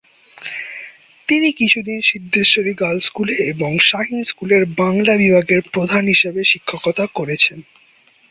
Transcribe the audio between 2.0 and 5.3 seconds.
Siddheshwari girls স্কুলে এবং শাহীন স্কুলের বাংলা